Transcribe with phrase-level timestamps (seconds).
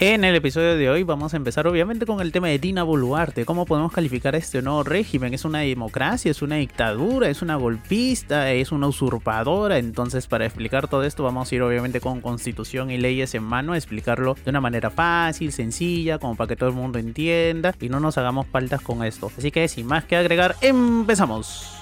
[0.00, 3.44] En el episodio de hoy vamos a empezar obviamente con el tema de Dina Boluarte.
[3.44, 5.34] ¿Cómo podemos calificar este nuevo régimen?
[5.34, 6.30] ¿Es una democracia?
[6.30, 7.28] ¿Es una dictadura?
[7.28, 8.52] ¿Es una golpista?
[8.52, 9.76] ¿Es una usurpadora?
[9.78, 13.72] Entonces para explicar todo esto vamos a ir obviamente con constitución y leyes en mano,
[13.72, 17.88] a explicarlo de una manera fácil, sencilla, como para que todo el mundo entienda y
[17.88, 19.32] no nos hagamos faltas con esto.
[19.36, 21.77] Así que sin más que agregar, empezamos.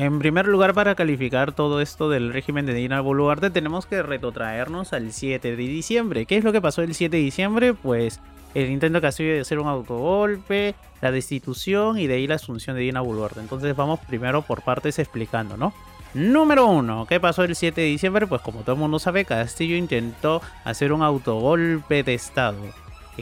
[0.00, 4.94] En primer lugar, para calificar todo esto del régimen de Dina Boluarte, tenemos que retrotraernos
[4.94, 6.24] al 7 de diciembre.
[6.24, 7.74] ¿Qué es lo que pasó el 7 de diciembre?
[7.74, 8.18] Pues
[8.54, 12.82] el intento Castillo de hacer un autogolpe, la destitución y de ahí la asunción de
[12.82, 13.40] Dina Boluarte.
[13.40, 15.74] Entonces vamos primero por partes explicando, ¿no?
[16.14, 17.04] Número 1.
[17.06, 18.26] ¿Qué pasó el 7 de diciembre?
[18.26, 22.56] Pues como todo el mundo sabe, Castillo intentó hacer un autogolpe de Estado.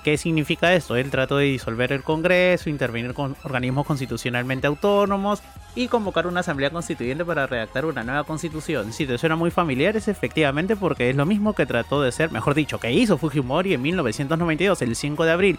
[0.00, 0.96] ¿Qué significa esto?
[0.96, 5.42] Él trató de disolver el Congreso, intervenir con organismos constitucionalmente autónomos
[5.74, 8.92] y convocar una asamblea constituyente para redactar una nueva constitución.
[8.92, 12.30] Si te suena muy familiar, es efectivamente porque es lo mismo que trató de hacer,
[12.30, 15.58] mejor dicho, que hizo Fujimori en 1992, el 5 de abril.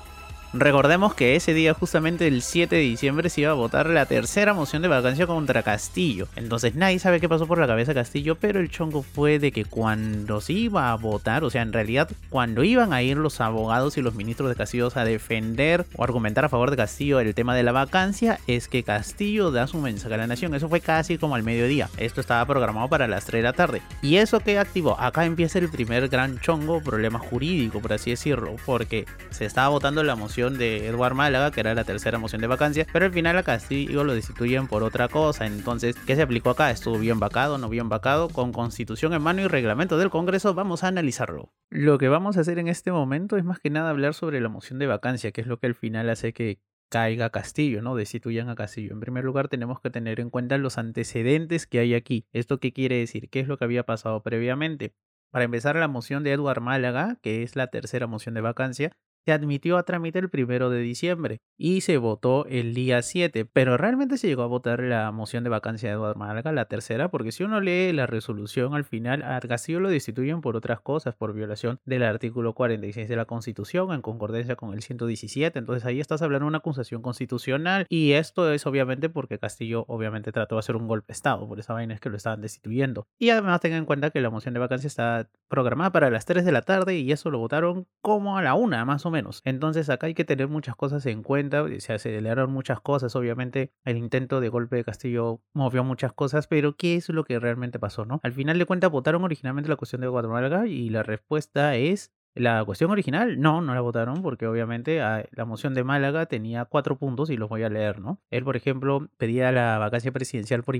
[0.53, 4.55] Recordemos que ese día, justamente el 7 de diciembre, se iba a votar la tercera
[4.55, 6.27] moción de vacancia contra Castillo.
[6.35, 9.51] Entonces nadie sabe qué pasó por la cabeza de Castillo, pero el chongo fue de
[9.51, 13.41] que cuando se iba a votar, o sea, en realidad, cuando iban a ir los
[13.41, 17.35] abogados y los ministros de Castillo a defender o argumentar a favor de Castillo el
[17.35, 20.55] tema de la vacancia, es que Castillo da su mensaje a la nación.
[20.55, 21.89] Eso fue casi como al mediodía.
[21.97, 23.81] Esto estaba programado para las 3 de la tarde.
[24.01, 24.99] ¿Y eso qué activó?
[24.99, 30.01] Acá empieza el primer gran chongo, problema jurídico, por así decirlo, porque se estaba votando
[30.01, 33.37] la moción de Eduard Málaga, que era la tercera moción de vacancia, pero al final
[33.37, 35.45] a Castillo lo destituyen por otra cosa.
[35.45, 36.71] Entonces, ¿qué se aplicó acá?
[36.71, 38.29] ¿Estuvo bien vacado, no bien vacado?
[38.29, 41.51] Con constitución en mano y reglamento del Congreso, vamos a analizarlo.
[41.69, 44.47] Lo que vamos a hacer en este momento es más que nada hablar sobre la
[44.47, 47.95] moción de vacancia, que es lo que al final hace que caiga Castillo, ¿no?
[47.95, 48.93] Destituyan a Castillo.
[48.93, 52.27] En primer lugar, tenemos que tener en cuenta los antecedentes que hay aquí.
[52.33, 53.29] ¿Esto qué quiere decir?
[53.29, 54.95] ¿Qué es lo que había pasado previamente?
[55.31, 59.31] Para empezar, la moción de Eduard Málaga, que es la tercera moción de vacancia, se
[59.31, 64.17] admitió a trámite el primero de diciembre y se votó el día 7, pero realmente
[64.17, 67.43] se llegó a votar la moción de vacancia de Eduardo Málaga, la tercera, porque si
[67.43, 71.79] uno lee la resolución al final, a Castillo lo destituyen por otras cosas, por violación
[71.85, 76.45] del artículo 46 de la Constitución, en concordancia con el 117, entonces ahí estás hablando
[76.45, 80.87] de una acusación constitucional y esto es obviamente porque Castillo obviamente trató de hacer un
[80.87, 83.07] golpe de Estado, por esa vaina es que lo estaban destituyendo.
[83.17, 86.45] Y además tengan en cuenta que la moción de vacancia está programada para las 3
[86.45, 89.41] de la tarde y eso lo votaron como a la una más o menos.
[89.45, 93.97] Entonces acá hay que tener muchas cosas en cuenta, se aceleraron muchas cosas, obviamente el
[93.97, 98.05] intento de golpe de Castillo movió muchas cosas, pero ¿qué es lo que realmente pasó,
[98.05, 98.19] no?
[98.23, 102.63] Al final de cuentas votaron originalmente la cuestión de Guatemala y la respuesta es la
[102.63, 106.97] cuestión original, no, no la votaron porque obviamente ah, la moción de Málaga tenía cuatro
[106.97, 108.19] puntos y los voy a leer, ¿no?
[108.29, 110.75] Él, por ejemplo, pedía la vacancia presidencial por,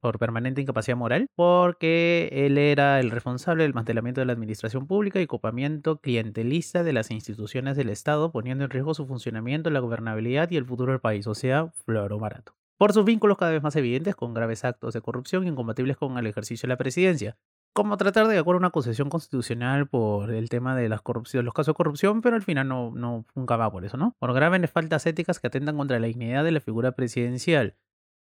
[0.00, 5.20] por permanente incapacidad moral porque él era el responsable del mantenimiento de la administración pública
[5.20, 10.50] y copamiento clientelista de las instituciones del Estado, poniendo en riesgo su funcionamiento, la gobernabilidad
[10.50, 12.54] y el futuro del país, o sea, floro barato.
[12.78, 16.26] Por sus vínculos cada vez más evidentes con graves actos de corrupción incompatibles con el
[16.26, 17.38] ejercicio de la presidencia,
[17.76, 21.74] como tratar de acuerdo una acusación constitucional por el tema de las corrupción, los casos
[21.74, 24.16] de corrupción, pero al final no, no nunca va por eso, ¿no?
[24.18, 27.76] Por graves faltas éticas que atentan contra la dignidad de la figura presidencial.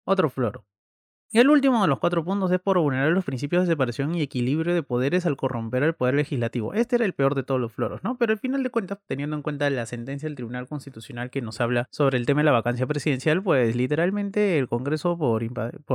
[0.04, 0.66] Otro floro.
[1.30, 4.22] Y el último de los cuatro puntos es por vulnerar los principios de separación y
[4.22, 6.74] equilibrio de poderes al corromper al poder legislativo.
[6.74, 8.16] Este era el peor de todos los floros, ¿no?
[8.18, 11.60] Pero al final de cuentas, teniendo en cuenta la sentencia del Tribunal Constitucional que nos
[11.60, 15.42] habla sobre el tema de la vacancia presidencial, pues literalmente el Congreso por,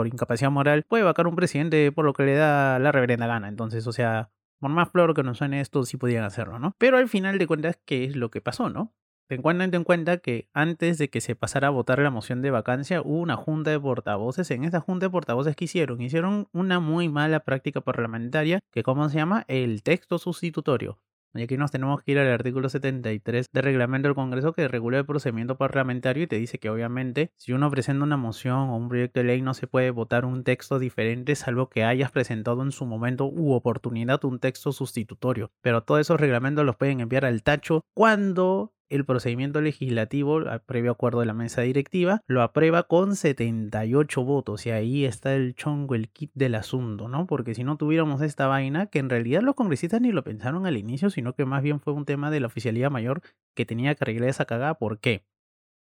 [0.07, 3.47] incapacidad moral puede vacar un presidente por lo que le da la reverenda gana.
[3.47, 6.75] Entonces, o sea, por más floro que nos suene esto, sí podían hacerlo, ¿no?
[6.78, 8.94] Pero al final de cuentas, ¿qué es lo que pasó, no?
[9.29, 13.01] Ten en cuenta que antes de que se pasara a votar la moción de vacancia
[13.01, 14.50] hubo una junta de portavoces.
[14.50, 19.07] En esa junta de portavoces que hicieron, hicieron una muy mala práctica parlamentaria que cómo
[19.07, 20.98] se llama el texto sustitutorio.
[21.36, 24.98] Y aquí nos tenemos que ir al artículo 73 del reglamento del Congreso que regula
[24.98, 28.89] el procedimiento parlamentario y te dice que obviamente si uno presenta una moción o un
[28.89, 32.71] proyecto de ley no se puede votar un texto diferente salvo que hayas presentado en
[32.71, 35.51] su momento u oportunidad un texto sustitutorio.
[35.62, 41.19] Pero todos esos reglamentos los pueden enviar al tacho cuando el procedimiento legislativo, previo acuerdo
[41.19, 44.65] de la mesa directiva, lo aprueba con 78 votos.
[44.65, 47.27] Y ahí está el chongo, el kit del asunto, ¿no?
[47.27, 50.77] Porque si no tuviéramos esta vaina, que en realidad los congresistas ni lo pensaron al
[50.77, 53.21] inicio, sino que más bien fue un tema de la oficialía mayor
[53.56, 54.75] que tenía que arreglar esa cagada.
[54.75, 55.25] ¿Por qué?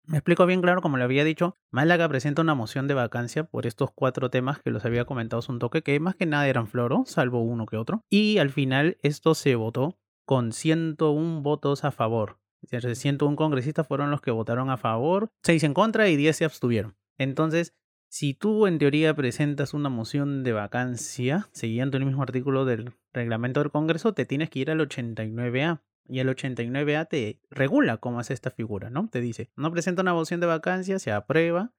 [0.04, 3.66] Me explico bien claro, como le había dicho, Málaga presenta una moción de vacancia por
[3.66, 7.02] estos cuatro temas que los había comentado un toque, que más que nada eran floro,
[7.04, 8.04] salvo uno que otro.
[8.08, 12.38] Y al final esto se votó con 101 votos a favor.
[12.66, 16.96] 101 congresistas fueron los que votaron a favor, 6 en contra y 10 se abstuvieron.
[17.16, 17.74] Entonces,
[18.10, 23.60] si tú en teoría presentas una moción de vacancia, siguiendo el mismo artículo del reglamento
[23.60, 25.82] del Congreso, te tienes que ir al 89A.
[26.10, 29.10] Y el 89A te regula cómo es esta figura, ¿no?
[29.10, 31.74] Te dice, no presenta una moción de vacancia, se aprueba,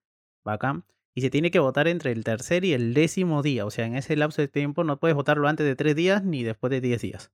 [0.45, 0.85] bacán,
[1.15, 3.65] y se tiene que votar entre el tercer y el décimo día.
[3.65, 6.43] O sea, en ese lapso de tiempo no puedes votarlo antes de tres días ni
[6.43, 7.31] después de diez días.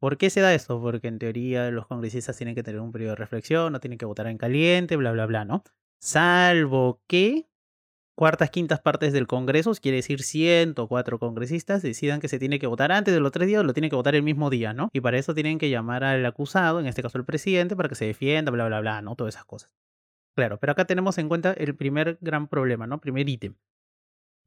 [0.00, 0.80] ¿Por qué se da esto?
[0.80, 4.06] Porque en teoría los congresistas tienen que tener un periodo de reflexión, no tienen que
[4.06, 5.62] votar en caliente, bla, bla, bla, ¿no?
[6.00, 7.50] Salvo que
[8.16, 12.92] cuartas, quintas partes del Congreso, quiere decir 104 congresistas, decidan que se tiene que votar
[12.92, 14.88] antes de los tres días lo tienen que votar el mismo día, ¿no?
[14.92, 17.94] Y para eso tienen que llamar al acusado, en este caso el presidente, para que
[17.94, 19.16] se defienda, bla, bla, bla, ¿no?
[19.16, 19.70] Todas esas cosas.
[20.34, 23.00] Claro, pero acá tenemos en cuenta el primer gran problema, ¿no?
[23.00, 23.54] Primer ítem.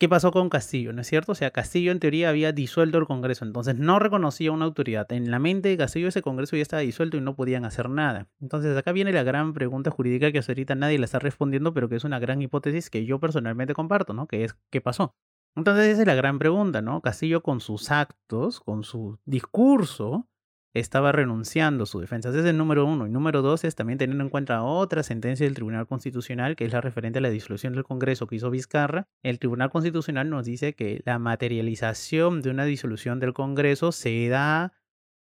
[0.04, 0.92] ¿Qué pasó con Castillo?
[0.92, 1.32] ¿No es cierto?
[1.32, 5.10] O sea, Castillo en teoría había disuelto el Congreso, entonces no reconocía una autoridad.
[5.14, 8.28] En la mente de Castillo ese Congreso ya estaba disuelto y no podían hacer nada.
[8.42, 11.96] Entonces acá viene la gran pregunta jurídica que ahorita nadie la está respondiendo, pero que
[11.96, 14.28] es una gran hipótesis que yo personalmente comparto, ¿no?
[14.28, 15.16] Que es, ¿qué pasó?
[15.56, 17.00] Entonces esa es la gran pregunta, ¿no?
[17.00, 20.28] Castillo con sus actos, con su discurso,
[20.74, 22.30] estaba renunciando su defensa.
[22.30, 23.06] Ese es el número uno.
[23.08, 26.74] Y número dos es también teniendo en cuenta otra sentencia del Tribunal Constitucional, que es
[26.74, 29.08] la referente a la disolución del Congreso que hizo Vizcarra.
[29.22, 34.74] El Tribunal Constitucional nos dice que la materialización de una disolución del Congreso se da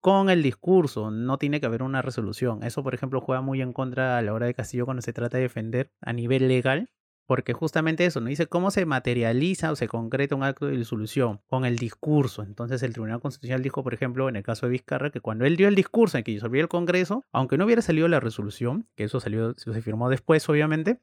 [0.00, 2.62] con el discurso, no tiene que haber una resolución.
[2.62, 5.38] Eso, por ejemplo, juega muy en contra a la hora de Castillo cuando se trata
[5.38, 6.90] de defender a nivel legal
[7.28, 8.30] porque justamente eso, ¿no?
[8.30, 12.42] Dice cómo se materializa o se concreta un acto de disolución con el discurso.
[12.42, 15.58] Entonces el Tribunal Constitucional dijo, por ejemplo, en el caso de Vizcarra, que cuando él
[15.58, 19.04] dio el discurso en que disolvió el Congreso, aunque no hubiera salido la resolución, que
[19.04, 21.02] eso salió, se firmó después, obviamente,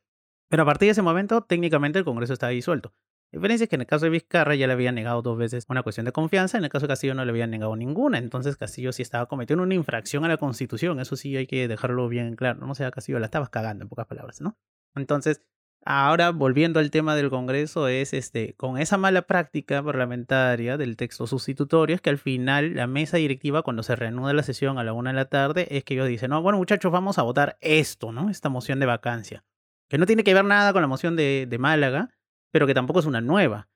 [0.50, 2.96] pero a partir de ese momento, técnicamente el Congreso estaba disuelto.
[3.32, 5.68] La diferencia es que en el caso de Vizcarra ya le habían negado dos veces
[5.70, 8.58] una cuestión de confianza, en el caso de Castillo no le habían negado ninguna, entonces
[8.58, 12.36] Castillo sí estaba cometiendo una infracción a la Constitución, eso sí hay que dejarlo bien
[12.36, 14.58] claro, no sea Castillo la estabas cagando en pocas palabras, ¿no?
[14.96, 15.44] Entonces,
[15.88, 21.28] Ahora, volviendo al tema del Congreso, es este, con esa mala práctica parlamentaria del texto
[21.28, 24.94] sustitutorio, es que al final la mesa directiva, cuando se reanuda la sesión a la
[24.94, 28.12] una de la tarde, es que ellos dicen, no, bueno muchachos, vamos a votar esto,
[28.12, 28.32] ¿no?
[28.32, 29.44] Esta moción de vacancia.
[29.88, 32.10] Que no tiene que ver nada con la moción de, de Málaga,
[32.50, 33.68] pero que tampoco es una nueva.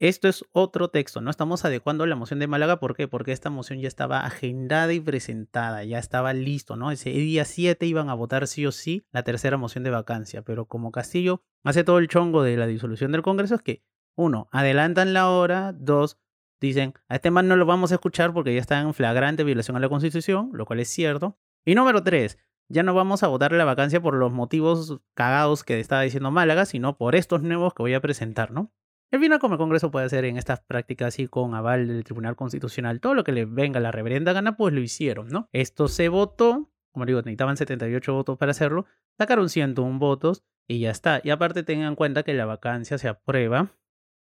[0.00, 3.06] Esto es otro texto, no estamos adecuando la moción de Málaga, ¿por qué?
[3.06, 6.90] Porque esta moción ya estaba agendada y presentada, ya estaba listo, ¿no?
[6.90, 10.66] Ese día 7 iban a votar sí o sí la tercera moción de vacancia, pero
[10.66, 13.84] como Castillo hace todo el chongo de la disolución del Congreso es que,
[14.16, 16.18] uno, adelantan la hora, dos,
[16.60, 19.76] dicen, a este man no lo vamos a escuchar porque ya está en flagrante violación
[19.76, 22.36] a la Constitución, lo cual es cierto, y número tres,
[22.68, 26.64] ya no vamos a votar la vacancia por los motivos cagados que estaba diciendo Málaga,
[26.64, 28.72] sino por estos nuevos que voy a presentar, ¿no?
[29.14, 33.22] El Congreso puede hacer en estas prácticas y con aval del Tribunal Constitucional, todo lo
[33.22, 35.48] que le venga a la reverenda gana, pues lo hicieron, ¿no?
[35.52, 40.90] Esto se votó, como digo, necesitaban 78 votos para hacerlo, sacaron 101 votos y ya
[40.90, 41.20] está.
[41.22, 43.70] Y aparte tengan en cuenta que la vacancia se aprueba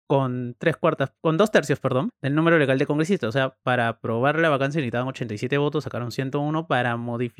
[0.07, 3.29] con tres cuartas, con dos tercios, perdón, del número legal de congresistas.
[3.29, 6.97] O sea, para aprobar la vacancia necesitaban 87 votos, sacaron 101 para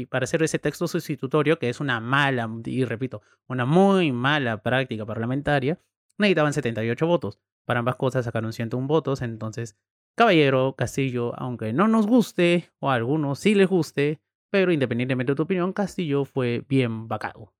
[0.09, 5.07] para hacer ese texto sustitutorio, que es una mala, y repito, una muy mala práctica
[5.07, 5.79] parlamentaria
[6.21, 7.39] necesitaban 78 votos.
[7.65, 9.77] Para ambas cosas sacaron 101 votos, entonces
[10.15, 15.35] Caballero, Castillo, aunque no nos guste, o a algunos sí les guste, pero independientemente de
[15.35, 17.53] tu opinión, Castillo fue bien vacado.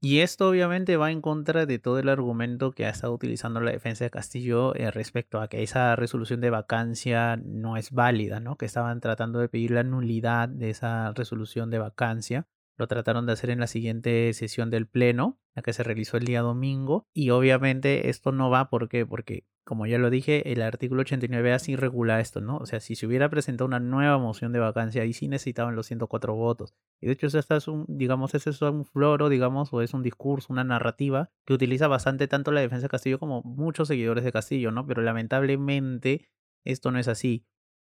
[0.00, 3.72] Y esto obviamente va en contra de todo el argumento que ha estado utilizando la
[3.72, 8.56] defensa de Castillo eh, respecto a que esa resolución de vacancia no es válida, ¿no?
[8.56, 13.32] Que estaban tratando de pedir la nulidad de esa resolución de vacancia lo trataron de
[13.32, 17.06] hacer en la siguiente sesión del Pleno, la que se realizó el día domingo.
[17.12, 21.74] Y obviamente esto no va porque, porque como ya lo dije, el artículo 89 así
[21.74, 22.58] regula esto, ¿no?
[22.58, 25.86] O sea, si se hubiera presentado una nueva moción de vacancia, ahí sí necesitaban los
[25.86, 26.74] 104 votos.
[27.00, 30.02] Y de hecho, eso es un, digamos, ese es un floro, digamos, o es un
[30.02, 34.32] discurso, una narrativa que utiliza bastante tanto la defensa de Castillo como muchos seguidores de
[34.32, 34.86] Castillo, ¿no?
[34.86, 36.28] Pero lamentablemente
[36.64, 37.46] esto no es así.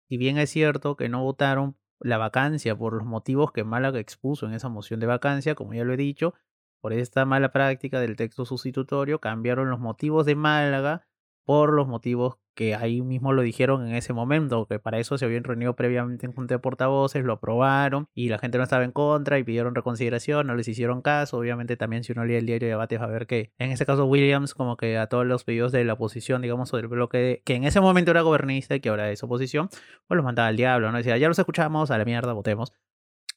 [0.09, 4.47] Si bien es cierto que no votaron la vacancia por los motivos que Málaga expuso
[4.47, 6.35] en esa moción de vacancia, como ya lo he dicho,
[6.81, 11.07] por esta mala práctica del texto sustitutorio, cambiaron los motivos de Málaga
[11.47, 15.26] por los motivos que ahí mismo lo dijeron en ese momento, que para eso se
[15.26, 18.93] habían reunido previamente en junta de portavoces, lo aprobaron y la gente no estaba en
[18.93, 21.38] contra y pidieron reconsideración, no les hicieron caso.
[21.38, 23.87] Obviamente también si uno lee el diario de debates va a ver que en ese
[23.87, 27.43] caso Williams como que a todos los pedidos de la oposición, digamos, o del bloque
[27.45, 29.69] que en ese momento era gobernista y que ahora es oposición,
[30.09, 30.99] pues los mandaba al diablo, ¿no?
[30.99, 32.73] Decía, ya los escuchamos, a la mierda, votemos.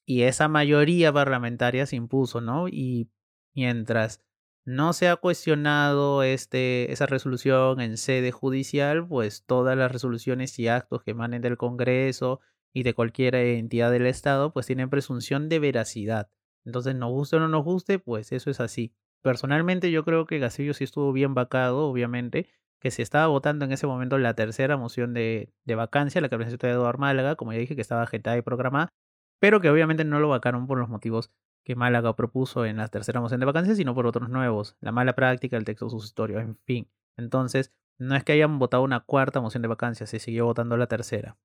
[0.05, 2.67] Y esa mayoría parlamentaria se impuso, ¿no?
[2.67, 3.11] Y
[3.53, 4.23] mientras
[4.65, 10.67] no se ha cuestionado este, esa resolución en sede judicial, pues todas las resoluciones y
[10.67, 12.39] actos que emanen del Congreso
[12.73, 16.29] y de cualquier entidad del Estado, pues tienen presunción de veracidad.
[16.65, 18.93] Entonces, nos guste o no nos guste, pues eso es así.
[19.21, 22.47] Personalmente yo creo que Castillo sí estuvo bien vacado, obviamente,
[22.79, 26.37] que se estaba votando en ese momento la tercera moción de, de vacancia, la que
[26.37, 28.93] presentó Eduardo Málaga, como ya dije, que estaba agitada y programada,
[29.39, 31.31] pero que obviamente no lo vacaron por los motivos
[31.63, 35.13] que Málaga propuso en la tercera moción de vacancia, sino por otros nuevos, la mala
[35.13, 36.89] práctica, el texto sucesitorio, en fin.
[37.17, 40.87] Entonces, no es que hayan votado una cuarta moción de vacancia, se siguió votando la
[40.87, 41.37] tercera.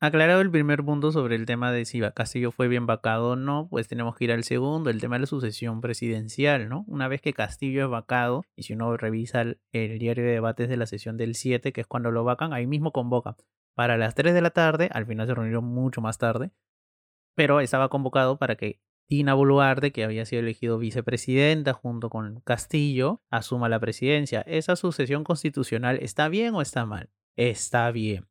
[0.00, 3.68] Aclarado el primer punto sobre el tema de si Castillo fue bien vacado o no,
[3.70, 6.84] pues tenemos que ir al segundo, el tema de la sucesión presidencial, ¿no?
[6.88, 10.76] Una vez que Castillo es vacado, y si uno revisa el, diario de debates de
[10.76, 13.36] la sesión del 7, que es cuando lo vacan, ahí mismo convoca
[13.74, 16.50] para las 3 de la tarde, al final se reunieron mucho más tarde,
[17.34, 23.20] pero estaba convocado para que Dina Boluarte, que había sido elegido vicepresidenta junto con Castillo,
[23.30, 24.40] asuma la presidencia.
[24.42, 27.10] ¿Esa sucesión constitucional está bien o está mal?
[27.36, 28.26] Está bien.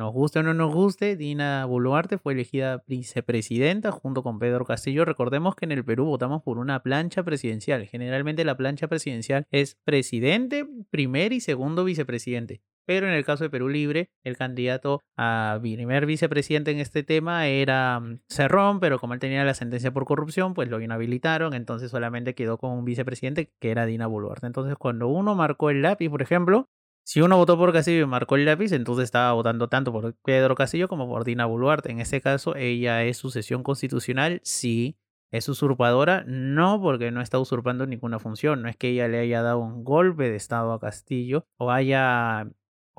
[0.00, 5.04] Nos guste o no nos guste, Dina Boluarte fue elegida vicepresidenta junto con Pedro Castillo.
[5.04, 7.86] Recordemos que en el Perú votamos por una plancha presidencial.
[7.86, 12.62] Generalmente la plancha presidencial es presidente, primer y segundo vicepresidente.
[12.86, 17.46] Pero en el caso de Perú Libre, el candidato a primer vicepresidente en este tema
[17.46, 21.90] era mm, Cerrón, pero como él tenía la sentencia por corrupción, pues lo inhabilitaron, entonces
[21.90, 24.46] solamente quedó con un vicepresidente que era Dina Boluarte.
[24.46, 26.68] Entonces cuando uno marcó el lápiz, por ejemplo,
[27.04, 30.54] si uno votó por Castillo y marcó el lápiz, entonces estaba votando tanto por Pedro
[30.54, 31.90] Castillo como por Dina Boluarte.
[31.90, 34.96] En ese caso, ella es sucesión constitucional, sí.
[35.32, 36.24] ¿Es usurpadora?
[36.26, 38.62] No, porque no está usurpando ninguna función.
[38.62, 42.48] No es que ella le haya dado un golpe de Estado a Castillo o haya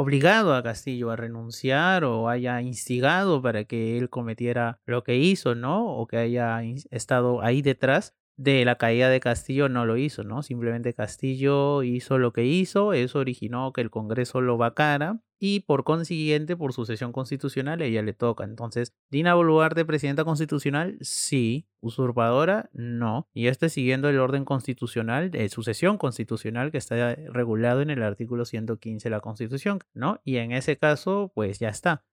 [0.01, 5.55] obligado a Castillo a renunciar o haya instigado para que él cometiera lo que hizo,
[5.55, 5.85] ¿no?
[5.95, 10.43] O que haya estado ahí detrás, de la caída de Castillo no lo hizo, ¿no?
[10.43, 15.83] Simplemente Castillo hizo lo que hizo, eso originó que el Congreso lo vacara y por
[15.83, 18.43] consiguiente, por sucesión constitucional, ella le toca.
[18.43, 21.67] Entonces, Dina Boluarte, presidenta constitucional, sí.
[21.79, 23.27] Usurpadora, no.
[23.33, 28.03] Y esto es siguiendo el orden constitucional, de sucesión constitucional que está regulado en el
[28.03, 30.21] artículo 115 de la Constitución, ¿no?
[30.23, 32.05] Y en ese caso, pues ya está.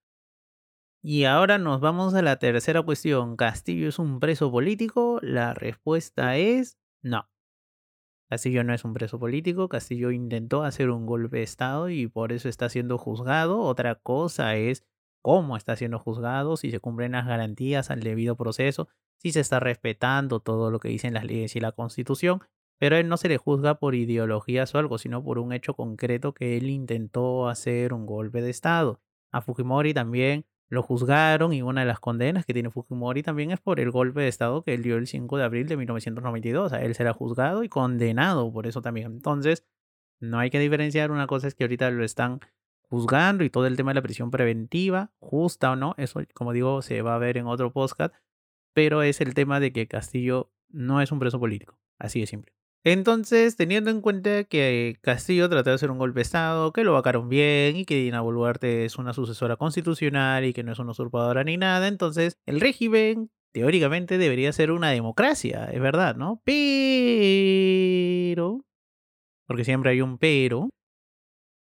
[1.02, 3.36] Y ahora nos vamos a la tercera cuestión.
[3.36, 5.20] ¿Castillo es un preso político?
[5.22, 7.28] La respuesta es no.
[8.28, 12.32] Castillo no es un preso político, Castillo intentó hacer un golpe de Estado y por
[12.32, 13.60] eso está siendo juzgado.
[13.60, 14.84] Otra cosa es
[15.22, 19.60] cómo está siendo juzgado, si se cumplen las garantías al debido proceso, si se está
[19.60, 22.42] respetando todo lo que dicen las leyes y la constitución,
[22.78, 26.34] pero él no se le juzga por ideologías o algo, sino por un hecho concreto
[26.34, 29.00] que él intentó hacer un golpe de Estado.
[29.32, 33.60] A Fujimori también lo juzgaron y una de las condenas que tiene Fujimori también es
[33.60, 36.66] por el golpe de Estado que él dio el 5 de abril de 1992.
[36.66, 39.12] O sea, él será juzgado y condenado por eso también.
[39.12, 39.64] Entonces,
[40.20, 41.10] no hay que diferenciar.
[41.10, 42.40] Una cosa es que ahorita lo están
[42.82, 46.80] juzgando y todo el tema de la prisión preventiva, justa o no, eso como digo
[46.82, 48.14] se va a ver en otro podcast,
[48.72, 51.78] pero es el tema de que Castillo no es un preso político.
[51.98, 52.54] Así de simple.
[52.84, 56.92] Entonces, teniendo en cuenta que Castillo trató de hacer un golpe de Estado, que lo
[56.92, 60.92] vacaron bien y que Dina Boluarte es una sucesora constitucional y que no es una
[60.92, 66.40] usurpadora ni nada, entonces el régimen teóricamente debería ser una democracia, es verdad, ¿no?
[66.44, 66.54] Pero,
[69.46, 70.70] porque siempre hay un pero,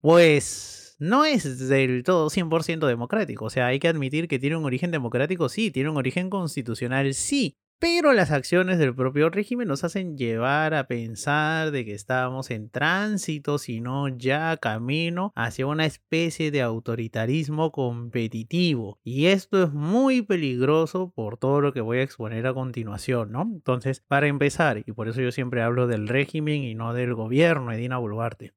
[0.00, 3.47] pues no es del todo 100% democrático.
[3.47, 7.12] O sea, hay que admitir que tiene un origen democrático, sí, tiene un origen constitucional,
[7.14, 12.52] sí, pero las acciones del propio régimen nos hacen llevar a pensar de que estábamos
[12.52, 19.00] en tránsito, sino ya camino hacia una especie de autoritarismo competitivo.
[19.02, 23.42] Y esto es muy peligroso por todo lo que voy a exponer a continuación, ¿no?
[23.42, 27.72] Entonces, para empezar, y por eso yo siempre hablo del régimen y no del gobierno
[27.72, 28.52] de Dina Boluarte.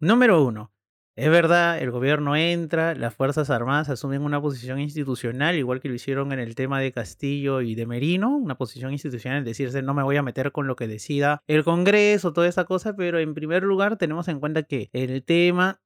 [0.00, 0.73] Número uno,
[1.16, 5.94] es verdad, el gobierno entra, las Fuerzas Armadas asumen una posición institucional, igual que lo
[5.94, 9.94] hicieron en el tema de Castillo y de Merino, una posición institucional, es decirse, no
[9.94, 13.34] me voy a meter con lo que decida el Congreso, toda esa cosa, pero en
[13.34, 15.80] primer lugar tenemos en cuenta que el tema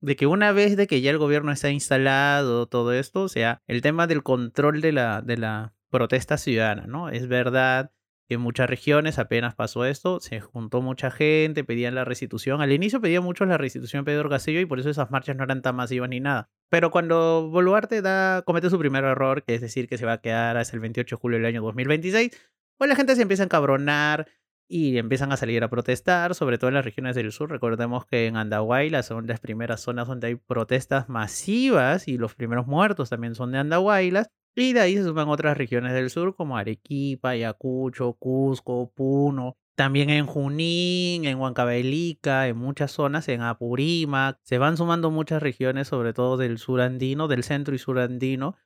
[0.00, 3.62] de que una vez de que ya el gobierno está instalado, todo esto, o sea,
[3.68, 7.08] el tema del control de la, de la protesta ciudadana, ¿no?
[7.08, 7.92] Es verdad
[8.28, 12.60] en muchas regiones apenas pasó esto, se juntó mucha gente, pedían la restitución.
[12.60, 15.62] Al inicio pedían mucho la restitución Pedro Castillo y por eso esas marchas no eran
[15.62, 16.48] tan masivas ni nada.
[16.70, 20.20] Pero cuando Boluarte da, comete su primer error, que es decir que se va a
[20.20, 22.30] quedar hasta el 28 de julio del año 2026,
[22.78, 24.26] pues la gente se empieza a encabronar
[24.68, 27.50] y empiezan a salir a protestar, sobre todo en las regiones del sur.
[27.50, 32.66] Recordemos que en Andahuayla son las primeras zonas donde hay protestas masivas y los primeros
[32.66, 34.30] muertos también son de Andahuaylas.
[34.54, 40.10] Y de ahí se suman otras regiones del sur como Arequipa, Ayacucho, Cusco, Puno, También
[40.10, 46.12] en Junín, en Huancavelica, en muchas zonas, en Apurímac, se van sumando muchas regiones, sobre
[46.12, 48.56] todo del sur andino, del centro y sur andino,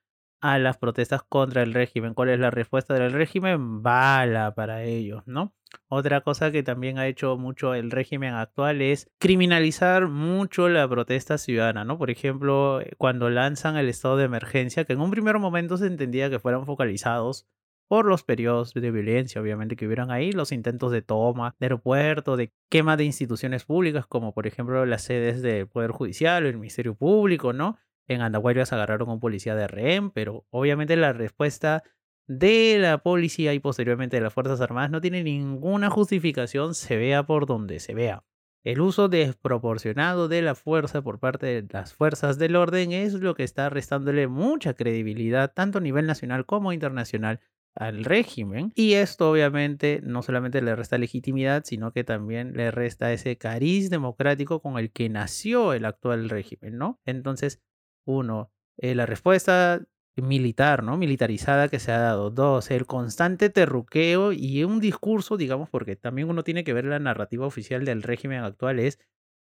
[0.40, 2.14] a las protestas contra el régimen.
[2.14, 3.82] ¿Cuál es la respuesta del régimen?
[3.82, 5.54] Bala para ellos, ¿no?
[5.88, 11.38] Otra cosa que también ha hecho mucho el régimen actual es criminalizar mucho la protesta
[11.38, 11.98] ciudadana, ¿no?
[11.98, 15.86] Por ejemplo, eh, cuando lanzan el estado de emergencia, que en un primer momento se
[15.86, 17.46] entendía que fueran focalizados
[17.88, 22.36] por los periodos de violencia, obviamente, que hubieran ahí, los intentos de toma de aeropuerto,
[22.36, 26.56] de quema de instituciones públicas, como por ejemplo las sedes del Poder Judicial o el
[26.58, 27.78] Ministerio Público, ¿no?
[28.08, 31.82] En Andahuaylas agarraron a un policía de rehén, pero obviamente la respuesta
[32.26, 37.26] de la policía y posteriormente de las Fuerzas Armadas no tiene ninguna justificación, se vea
[37.26, 38.24] por donde se vea.
[38.64, 43.36] El uso desproporcionado de la fuerza por parte de las fuerzas del orden es lo
[43.36, 47.40] que está restándole mucha credibilidad, tanto a nivel nacional como internacional,
[47.76, 48.72] al régimen.
[48.74, 53.88] Y esto obviamente no solamente le resta legitimidad, sino que también le resta ese cariz
[53.88, 57.00] democrático con el que nació el actual régimen, ¿no?
[57.04, 57.62] Entonces,
[58.04, 60.96] uno, eh, la respuesta militar, ¿no?
[60.96, 62.30] Militarizada que se ha dado.
[62.30, 66.98] Dos, el constante terruqueo y un discurso, digamos, porque también uno tiene que ver la
[66.98, 68.98] narrativa oficial del régimen actual es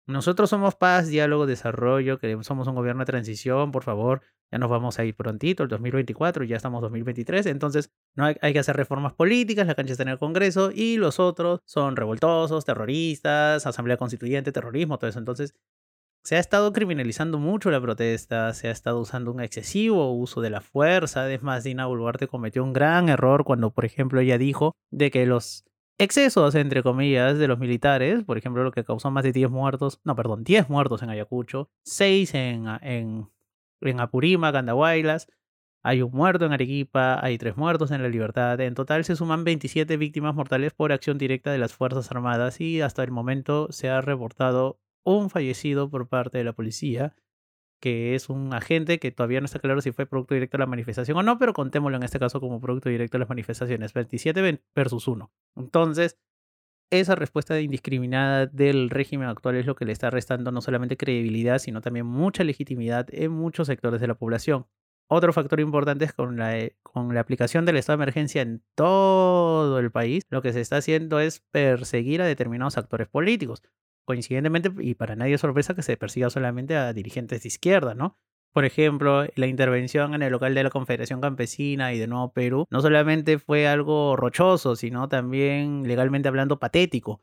[0.06, 4.68] nosotros somos paz, diálogo, desarrollo, que somos un gobierno de transición, por favor, ya nos
[4.68, 8.76] vamos a ir prontito, el 2024, ya estamos 2023, entonces no hay, hay, que hacer
[8.76, 13.96] reformas políticas, la cancha está en el Congreso y los otros son revoltosos, terroristas, asamblea
[13.96, 15.20] constituyente, terrorismo, todo eso.
[15.20, 15.54] Entonces,
[16.22, 20.50] se ha estado criminalizando mucho la protesta, se ha estado usando un excesivo uso de
[20.50, 25.10] la fuerza, además Dina Boluarte cometió un gran error cuando, por ejemplo, ella dijo de
[25.10, 25.64] que los
[25.98, 30.00] excesos, entre comillas, de los militares, por ejemplo, lo que causó más de 10 muertos,
[30.04, 33.28] no, perdón, 10 muertos en Ayacucho, 6 en, en
[33.82, 34.54] en Apurímac,
[35.84, 38.60] hay un muerto en Arequipa, hay tres muertos en La Libertad.
[38.60, 42.80] En total se suman 27 víctimas mortales por acción directa de las Fuerzas Armadas y
[42.80, 47.14] hasta el momento se ha reportado un fallecido por parte de la policía,
[47.80, 50.66] que es un agente que todavía no está claro si fue producto directo de la
[50.66, 54.62] manifestación o no, pero contémoslo en este caso como producto directo de las manifestaciones, 27
[54.74, 55.32] versus 1.
[55.56, 56.16] Entonces,
[56.92, 61.58] esa respuesta indiscriminada del régimen actual es lo que le está restando no solamente credibilidad,
[61.58, 64.66] sino también mucha legitimidad en muchos sectores de la población.
[65.08, 68.62] Otro factor importante es con la, eh, con la aplicación del estado de emergencia en
[68.74, 73.62] todo el país, lo que se está haciendo es perseguir a determinados actores políticos.
[74.04, 78.18] Coincidentemente, y para nadie es sorpresa que se persiga solamente a dirigentes de izquierda, ¿no?
[78.52, 82.66] Por ejemplo, la intervención en el local de la Confederación Campesina y de Nuevo Perú
[82.70, 87.22] no solamente fue algo rochoso, sino también legalmente hablando patético.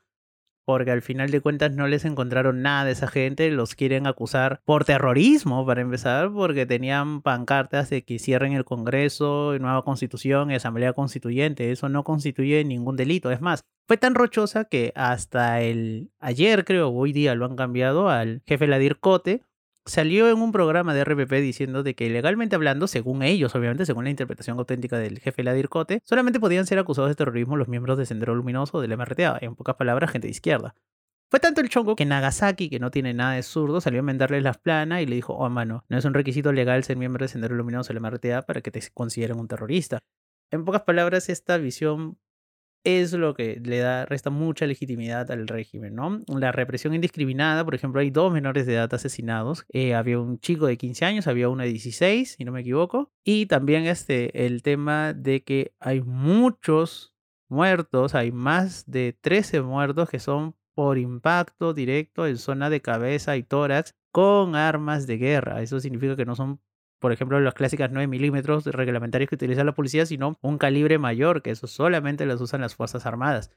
[0.69, 4.62] Porque al final de cuentas no les encontraron nada de esa gente, los quieren acusar
[4.65, 10.93] por terrorismo, para empezar, porque tenían pancartas de que cierren el Congreso, nueva constitución asamblea
[10.93, 11.71] constituyente.
[11.71, 13.32] Eso no constituye ningún delito.
[13.32, 18.08] Es más, fue tan rochosa que hasta el ayer, creo, hoy día lo han cambiado
[18.08, 19.41] al jefe Ladir Cote,
[19.89, 24.06] salió en un programa de RPP diciendo de que legalmente hablando, según ellos, obviamente, según
[24.06, 27.97] la interpretación auténtica del jefe Ladir Cote, solamente podían ser acusados de terrorismo los miembros
[27.97, 30.75] de Sendero Luminoso del MRTA, en pocas palabras, gente de izquierda.
[31.30, 34.41] Fue tanto el chongo que Nagasaki, que no tiene nada de zurdo, salió a enmendarles
[34.41, 37.28] las planas y le dijo, oh mano, no es un requisito legal ser miembro de
[37.28, 39.99] Sendero Luminoso del MRTA para que te consideren un terrorista.
[40.52, 42.17] En pocas palabras, esta visión
[42.84, 46.20] es lo que le da, resta mucha legitimidad al régimen, ¿no?
[46.28, 49.65] La represión indiscriminada, por ejemplo, hay dos menores de edad asesinados.
[49.70, 53.12] Eh, había un chico de 15 años, había uno de 16, si no me equivoco.
[53.24, 57.13] Y también este, el tema de que hay muchos
[57.50, 63.36] muertos, hay más de 13 muertos que son por impacto directo en zona de cabeza
[63.36, 65.62] y tórax con armas de guerra.
[65.62, 66.62] Eso significa que no son
[66.99, 71.41] por ejemplo, las clásicas 9 milímetros reglamentarios que utiliza la policía, sino un calibre mayor,
[71.41, 73.51] que eso solamente las usan las Fuerzas Armadas.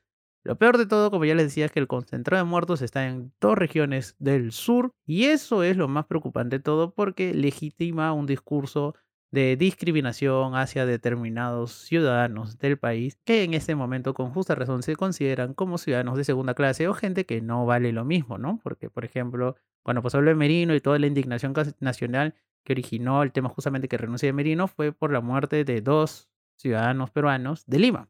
[0.44, 3.07] Lo peor de todo, como ya les decía, es que el concentrado de muertos está
[3.07, 8.12] en dos regiones del sur y eso es lo más preocupante de todo porque legitima
[8.12, 8.94] un discurso
[9.31, 14.94] de discriminación hacia determinados ciudadanos del país que en este momento con justa razón se
[14.94, 18.61] consideran como ciudadanos de segunda clase o gente que no vale lo mismo, ¿no?
[18.62, 23.22] Porque, por ejemplo, cuando pasó lo de Merino y toda la indignación nacional, que originó
[23.22, 27.64] el tema justamente que renuncia de Merino fue por la muerte de dos ciudadanos peruanos
[27.66, 28.09] de Lima.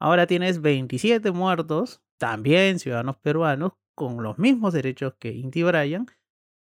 [0.00, 6.06] Ahora tienes 27 muertos, también ciudadanos peruanos, con los mismos derechos que Inti Bryan,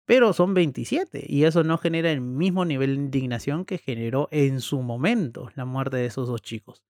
[0.06, 4.60] pero son 27 y eso no genera el mismo nivel de indignación que generó en
[4.60, 6.82] su momento la muerte de esos dos chicos.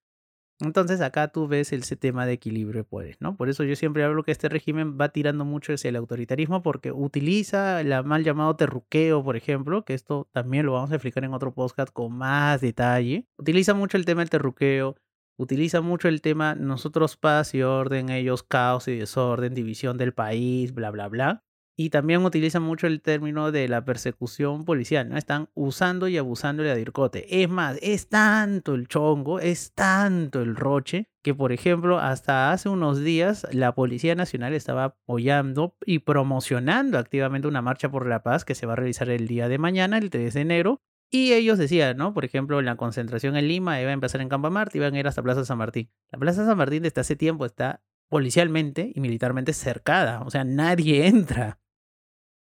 [0.60, 3.36] Entonces acá tú ves ese tema de equilibrio de poderes, ¿no?
[3.36, 6.92] Por eso yo siempre hablo que este régimen va tirando mucho hacia el autoritarismo porque
[6.92, 11.32] utiliza el mal llamado terruqueo, por ejemplo, que esto también lo vamos a explicar en
[11.32, 13.26] otro podcast con más detalle.
[13.38, 14.96] Utiliza mucho el tema del terruqueo,
[15.38, 20.74] utiliza mucho el tema nosotros paz y orden, ellos caos y desorden, división del país,
[20.74, 21.44] bla, bla, bla.
[21.80, 25.16] Y también utilizan mucho el término de la persecución policial, ¿no?
[25.16, 27.42] Están usando y abusando de Adircote.
[27.42, 32.68] Es más, es tanto el chongo, es tanto el roche, que por ejemplo, hasta hace
[32.68, 38.44] unos días la Policía Nacional estaba apoyando y promocionando activamente una marcha por la paz
[38.44, 40.82] que se va a realizar el día de mañana, el 3 de enero.
[41.10, 42.12] Y ellos decían, ¿no?
[42.12, 45.08] Por ejemplo, la concentración en Lima iba a empezar en Campamarte y iban a ir
[45.08, 45.90] hasta Plaza San Martín.
[46.12, 51.06] La Plaza San Martín desde hace tiempo está policialmente y militarmente cercada, o sea, nadie
[51.06, 51.59] entra.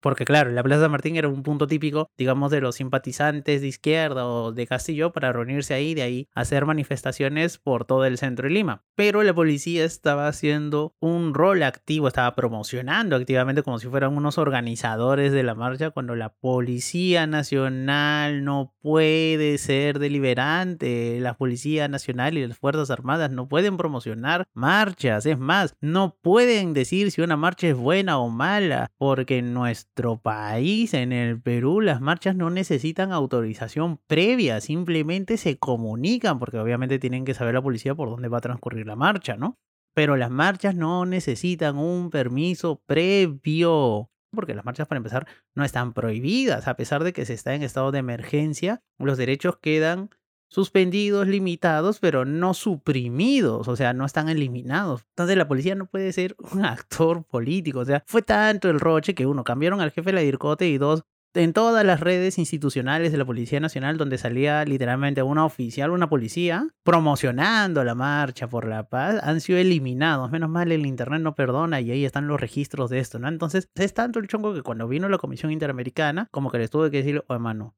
[0.08, 4.26] Porque claro, la Plaza Martín era un punto típico, digamos, de los simpatizantes de izquierda
[4.26, 8.54] o de Castillo para reunirse ahí, de ahí hacer manifestaciones por todo el centro de
[8.54, 8.86] Lima.
[8.96, 14.38] Pero la policía estaba haciendo un rol activo, estaba promocionando activamente como si fueran unos
[14.38, 21.20] organizadores de la marcha, cuando la Policía Nacional no puede ser deliberante.
[21.20, 25.26] La Policía Nacional y las Fuerzas Armadas no pueden promocionar marchas.
[25.26, 30.22] Es más, no pueden decir si una marcha es buena o mala, porque nuestra nuestro
[30.22, 37.00] país, en el Perú, las marchas no necesitan autorización previa, simplemente se comunican, porque obviamente
[37.00, 39.58] tienen que saber la policía por dónde va a transcurrir la marcha, ¿no?
[39.96, 45.94] Pero las marchas no necesitan un permiso previo porque las marchas para empezar no están
[45.94, 50.12] prohibidas, a pesar de que se está en estado de emergencia, los derechos quedan
[50.50, 55.06] suspendidos, limitados, pero no suprimidos, o sea, no están eliminados.
[55.10, 59.16] Entonces la policía no puede ser un actor político, o sea, fue tanto el roche
[59.16, 63.12] que uno, cambiaron al jefe de la DIRCOTE y dos, en todas las redes institucionales
[63.12, 68.66] de la Policía Nacional, donde salía literalmente una oficial, una policía, promocionando la marcha por
[68.66, 70.32] la paz, han sido eliminados.
[70.32, 73.28] Menos mal el Internet no perdona y ahí están los registros de esto, ¿no?
[73.28, 76.90] Entonces, es tanto el chongo que cuando vino la Comisión Interamericana, como que les tuve
[76.90, 77.76] que decir, oh, hermano,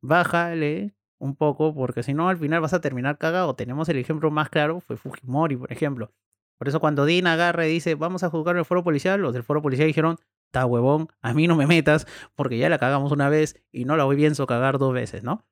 [0.00, 3.54] bájale un poco, porque si no al final vas a terminar cagado.
[3.54, 6.12] Tenemos el ejemplo más claro, fue Fujimori, por ejemplo.
[6.58, 9.44] Por eso cuando Dina agarra y dice, vamos a juzgar el foro policial, los del
[9.44, 13.28] foro policial dijeron, está huevón, a mí no me metas, porque ya la cagamos una
[13.28, 15.46] vez y no la voy pienso cagar dos veces, ¿no?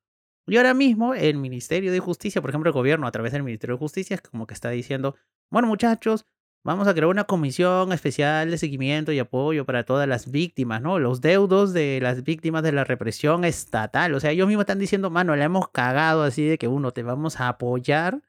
[0.49, 3.77] Y ahora mismo el Ministerio de Justicia, por ejemplo, el gobierno a través del Ministerio
[3.77, 5.17] de Justicia, es como que está diciendo,
[5.51, 6.27] bueno muchachos,
[6.67, 10.99] Vamos a crear una comisión especial de seguimiento y apoyo para todas las víctimas, ¿no?
[10.99, 14.13] Los deudos de las víctimas de la represión estatal.
[14.15, 17.05] O sea, ellos mismos están diciendo, mano, la hemos cagado así de que uno, te
[17.05, 18.21] vamos a apoyar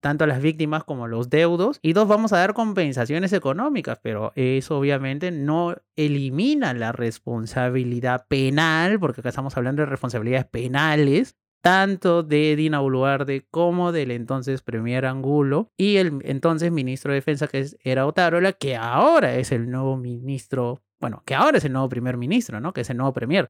[0.00, 1.80] tanto a las víctimas como a los deudos.
[1.82, 9.00] Y dos, vamos a dar compensaciones económicas, pero eso obviamente no elimina la responsabilidad penal,
[9.00, 11.34] porque acá estamos hablando de responsabilidades penales
[11.66, 17.48] tanto de Dina Boluarde como del entonces Premier Angulo y el entonces ministro de Defensa
[17.48, 21.88] que era Otárola, que ahora es el nuevo ministro, bueno, que ahora es el nuevo
[21.88, 22.72] primer ministro, ¿no?
[22.72, 23.48] Que es el nuevo premier.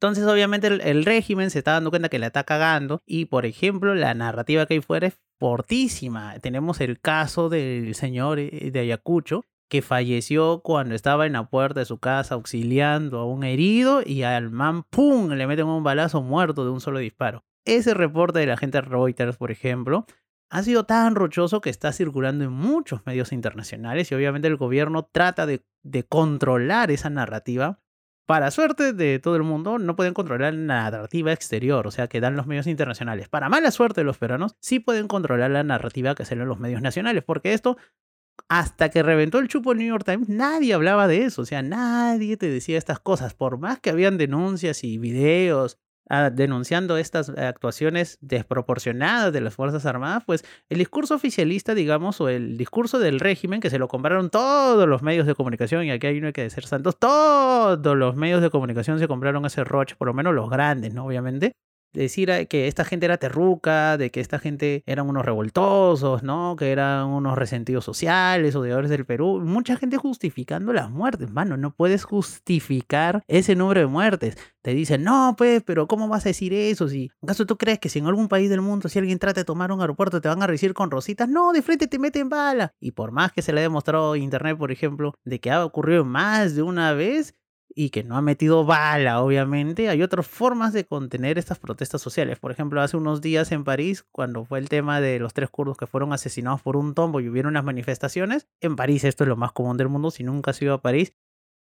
[0.00, 3.94] Entonces, obviamente, el, régimen se está dando cuenta que la está cagando y, por ejemplo,
[3.94, 6.40] la narrativa que hay fuera es fortísima.
[6.40, 11.78] Tenemos el caso del señor eh, de Ayacucho, que falleció cuando estaba en la puerta
[11.78, 16.22] de su casa auxiliando a un herido y al man, ¡pum!, le meten un balazo
[16.22, 17.44] muerto de un solo disparo.
[17.64, 20.06] Ese reporte de la gente Reuters, por ejemplo,
[20.52, 25.08] ha sido tan rochoso que está circulando en muchos medios internacionales y obviamente el gobierno
[25.10, 25.64] trata de,
[26.08, 27.80] controlar esa narrativa.
[28.26, 32.20] Para suerte de todo el mundo, no pueden controlar la narrativa exterior, o sea, que
[32.20, 33.28] dan los medios internacionales.
[33.28, 36.82] Para mala suerte de los peruanos, sí pueden controlar la narrativa que salen los medios
[36.82, 37.76] nacionales, porque esto,
[38.48, 41.62] hasta que reventó el chupo el New York Times, nadie hablaba de eso, o sea,
[41.62, 45.78] nadie te decía estas cosas, por más que habían denuncias y videos
[46.34, 52.58] Denunciando estas actuaciones desproporcionadas de las Fuerzas Armadas, pues el discurso oficialista, digamos, o el
[52.58, 56.18] discurso del régimen, que se lo compraron todos los medios de comunicación, y aquí hay
[56.18, 60.12] uno que ser santos, todos los medios de comunicación se compraron ese roche, por lo
[60.12, 61.06] menos los grandes, ¿no?
[61.06, 61.54] Obviamente,
[61.92, 66.56] decir que esta gente era terruca, de que esta gente eran unos revoltosos, ¿no?
[66.56, 69.40] Que eran unos resentidos sociales, odiadores del Perú.
[69.40, 71.56] Mucha gente justificando las muertes, mano.
[71.56, 74.36] No puedes justificar ese número de muertes.
[74.62, 76.88] Te dicen, no, pues, pero ¿cómo vas a decir eso?
[76.88, 79.44] Si, ¿Acaso tú crees que si en algún país del mundo, si alguien trata de
[79.44, 81.28] tomar un aeropuerto, te van a recibir con rositas?
[81.28, 82.72] No, de frente te meten bala.
[82.80, 86.04] Y por más que se le haya demostrado internet, por ejemplo, de que ha ocurrido
[86.04, 87.34] más de una vez,
[87.74, 92.38] y que no ha metido bala, obviamente, hay otras formas de contener estas protestas sociales.
[92.38, 95.76] Por ejemplo, hace unos días en París, cuando fue el tema de los tres kurdos
[95.76, 99.36] que fueron asesinados por un tombo y hubieron unas manifestaciones, en París esto es lo
[99.36, 101.14] más común del mundo, si nunca has ido a París.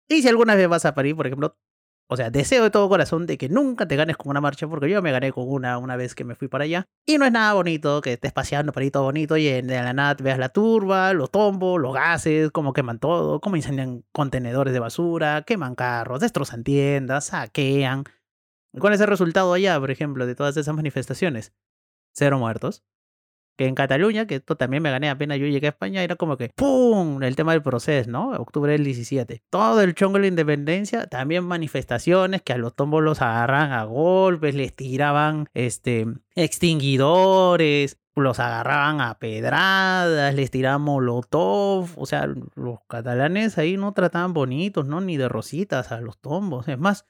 [0.08, 1.56] Y si alguna vez vas a París, por ejemplo,
[2.12, 4.90] o sea, deseo de todo corazón de que nunca te ganes con una marcha, porque
[4.90, 6.88] yo me gané con una una vez que me fui para allá.
[7.06, 9.92] Y no es nada bonito que estés paseando por ahí todo bonito y en la
[9.92, 14.80] nada veas la turba, los tombos, los gases, cómo queman todo, cómo incendian contenedores de
[14.80, 18.02] basura, queman carros, destrozan tiendas, saquean.
[18.76, 21.52] ¿Cuál es el resultado allá, por ejemplo, de todas esas manifestaciones?
[22.12, 22.82] Cero muertos.
[23.60, 26.38] Que en Cataluña, que esto también me gané apenas yo llegué a España, era como
[26.38, 27.22] que ¡pum!
[27.22, 28.30] El tema del proceso, ¿no?
[28.30, 29.42] Octubre del 17.
[29.50, 33.84] Todo el chongo de la independencia, también manifestaciones que a los tombos los agarran a
[33.84, 42.78] golpes, les tiraban este, extinguidores, los agarraban a pedradas, les tiraban molotov, o sea, los
[42.88, 45.02] catalanes ahí no trataban bonitos, ¿no?
[45.02, 46.66] Ni de rositas a los tombos.
[46.66, 47.04] Es más,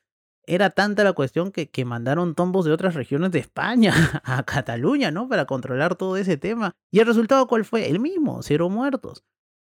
[0.55, 5.11] era tanta la cuestión que, que mandaron tombos de otras regiones de España a Cataluña,
[5.11, 5.29] ¿no?
[5.29, 6.73] Para controlar todo ese tema.
[6.91, 7.89] ¿Y el resultado cuál fue?
[7.89, 9.25] El mismo, cero muertos.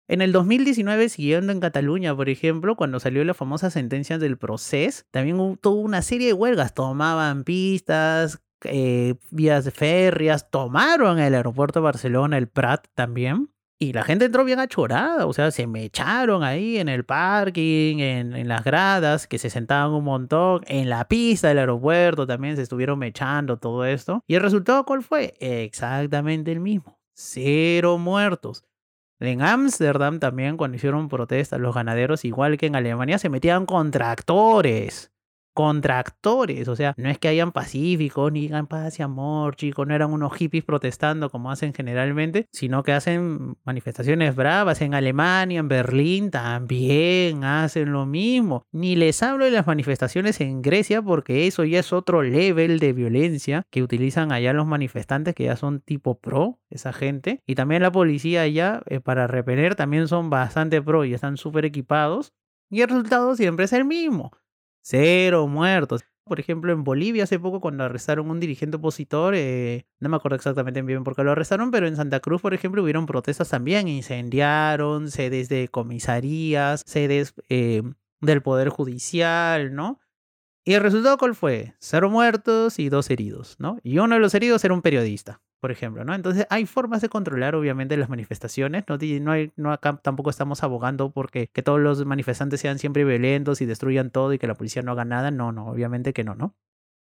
[0.07, 5.05] En el 2019, siguiendo en Cataluña, por ejemplo, cuando salió la famosa sentencia del proceso,
[5.11, 6.75] también hubo una serie de huelgas.
[6.75, 13.54] Tomaban pistas, eh, vías férreas, tomaron el aeropuerto de Barcelona, el Prat también.
[13.85, 17.99] Y la gente entró bien achorada, o sea, se me echaron ahí en el parking,
[17.99, 22.57] en, en, las gradas, que se sentaban un montón, en la pista del aeropuerto también
[22.57, 24.23] se estuvieron mechando todo esto.
[24.27, 25.35] ¿Y el resultado cuál fue?
[25.39, 26.99] Exactamente el mismo.
[27.13, 28.65] Cero muertos.
[29.21, 33.91] En Ámsterdam también, cuando hicieron protestas, los ganaderos, igual que en Alemania, se metían con
[33.91, 35.14] tractores
[35.55, 36.69] contra actores.
[36.69, 40.13] O sea, no es que hayan pacíficos ni digan paz y amor, chicos, no eran
[40.13, 46.31] unos hippies protestando como hacen generalmente, sino que hacen manifestaciones bravas en Alemania, en Berlín
[46.31, 48.67] también hacen lo mismo.
[48.73, 52.93] Ni les hablo de las manifestaciones en Grecia porque eso ya es otro level de
[52.93, 57.43] violencia que utilizan allá los manifestantes que ya son tipo pro, esa gente.
[57.47, 61.65] Y también la policía allá eh, para repeler también son bastante pro y están súper
[61.65, 62.33] equipados.
[62.71, 64.33] Y el resultado siempre es el mismo
[64.87, 66.03] Cero muertos.
[66.25, 70.37] Por ejemplo, en Bolivia hace poco cuando arrestaron un dirigente opositor, eh, no me acuerdo
[70.37, 73.89] exactamente bien por qué lo arrestaron, pero en Santa Cruz, por ejemplo, hubieron protestas también,
[73.89, 77.83] incendiaron sedes de comisarías, sedes eh,
[78.21, 80.01] del Poder Judicial, ¿no?
[80.67, 81.75] Y el resultado cuál fue?
[81.79, 83.79] Cero muertos y dos heridos, ¿no?
[83.83, 86.15] Y uno de los heridos era un periodista por ejemplo, ¿no?
[86.15, 89.51] Entonces hay formas de controlar obviamente las manifestaciones, no, hay,
[90.03, 94.39] tampoco estamos abogando porque que todos los manifestantes sean siempre violentos y destruyan todo y
[94.39, 96.55] que la policía no haga nada, no, no, obviamente que no, ¿no?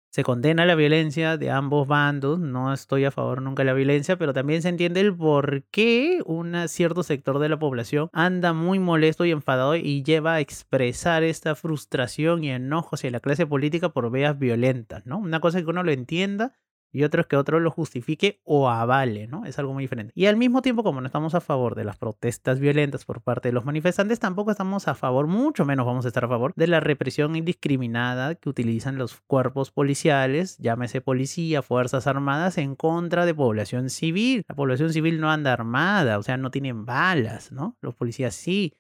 [0.10, 4.18] Se condena la violencia de ambos bandos, no estoy a favor nunca de la violencia,
[4.18, 8.80] pero también se entiende el por qué un cierto sector de la población anda muy
[8.80, 13.90] molesto y enfadado y lleva a expresar esta frustración y enojo hacia la clase política
[13.90, 15.20] por vías violentas, ¿no?
[15.20, 16.56] Una cosa que uno lo entienda
[16.92, 19.46] y otro es que otro lo justifique o avale, ¿no?
[19.46, 20.14] Es algo muy diferente.
[20.16, 23.50] Y al mismo tiempo, como no estamos a favor de las protestas violentas por parte
[23.50, 26.68] de los manifestantes, tampoco estamos a favor, mucho menos vamos a estar a favor, de
[26.68, 33.36] la represión indiscriminada que utilizan los cuerpos policiales, llámese policía, fuerzas armadas, en contra de
[33.36, 34.44] población civil.
[34.48, 37.78] La población civil no anda armada, o sea, no tienen balas, ¿no?
[37.82, 38.74] Los policías sí.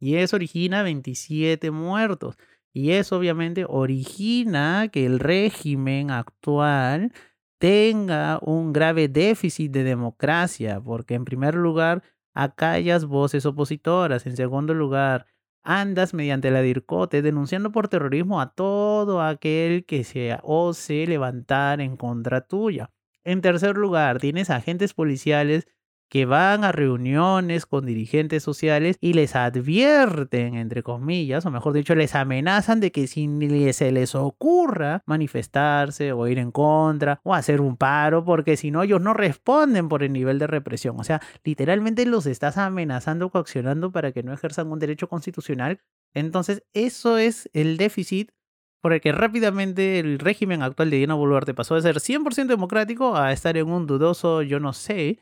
[0.00, 2.36] Y eso origina 27 muertos.
[2.72, 7.12] Y eso obviamente origina que el régimen actual
[7.64, 12.02] tenga un grave déficit de democracia, porque en primer lugar
[12.34, 15.24] acallas voces opositoras, en segundo lugar
[15.62, 21.96] andas mediante la DIRCOTE denunciando por terrorismo a todo aquel que se ose levantar en
[21.96, 22.90] contra tuya.
[23.24, 25.66] En tercer lugar, tienes agentes policiales
[26.08, 31.94] que van a reuniones con dirigentes sociales y les advierten, entre comillas, o mejor dicho,
[31.94, 33.28] les amenazan de que si
[33.72, 38.82] se les ocurra manifestarse o ir en contra o hacer un paro, porque si no
[38.82, 40.98] ellos no responden por el nivel de represión.
[40.98, 45.80] O sea, literalmente los estás amenazando, coaccionando para que no ejerzan un derecho constitucional.
[46.14, 48.30] Entonces, eso es el déficit
[48.80, 53.16] por el que rápidamente el régimen actual de Dina Boluarte pasó de ser 100% democrático
[53.16, 55.20] a estar en un dudoso, yo no sé,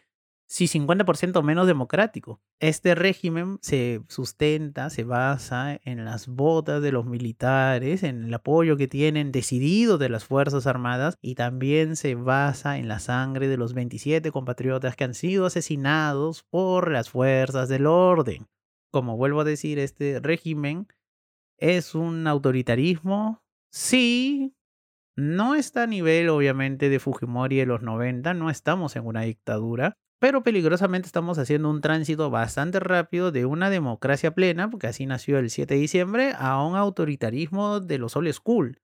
[0.53, 2.43] sí 50% menos democrático.
[2.61, 8.77] Este régimen se sustenta, se basa en las botas de los militares, en el apoyo
[8.77, 13.57] que tienen decidido de las Fuerzas Armadas y también se basa en la sangre de
[13.57, 18.47] los 27 compatriotas que han sido asesinados por las fuerzas del orden.
[18.91, 20.87] Como vuelvo a decir, este régimen
[21.57, 24.55] es un autoritarismo, sí,
[25.17, 29.97] no está a nivel obviamente de Fujimori de los 90, no estamos en una dictadura,
[30.23, 35.37] pero peligrosamente estamos haciendo un tránsito bastante rápido de una democracia plena, porque así nació
[35.41, 38.81] el 7 de diciembre, a un autoritarismo de los old school.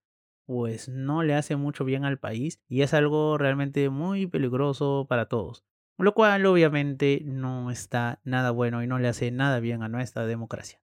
[0.46, 5.26] Pues no le hace mucho bien al país y es algo realmente muy peligroso para
[5.26, 5.64] todos.
[5.96, 10.26] Lo cual obviamente no está nada bueno y no le hace nada bien a nuestra
[10.26, 10.82] democracia.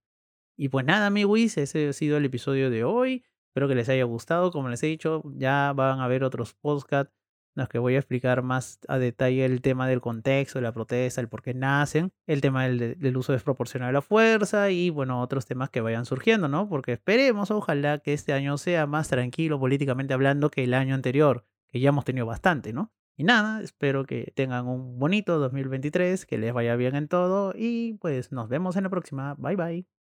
[0.56, 3.26] Y pues nada, amigos, ese ha sido el episodio de hoy.
[3.50, 4.52] Espero que les haya gustado.
[4.52, 7.14] Como les he dicho, ya van a ver otros podcasts
[7.56, 11.30] los que voy a explicar más a detalle el tema del contexto, la protesta, el
[11.30, 15.70] por qué nacen, el tema del, uso desproporcionado de la fuerza y, bueno, otros temas
[15.70, 16.70] que vayan surgiendo, ¿no?
[16.70, 21.46] Porque esperemos, ojalá, que este año sea más tranquilo políticamente hablando que el año anterior,
[21.68, 22.92] que ya hemos tenido bastante, ¿no?
[23.18, 27.94] Y nada, espero que tengan un bonito 2023, que les vaya bien en todo y
[28.02, 29.36] pues nos vemos en la próxima.
[29.36, 29.95] Bye bye.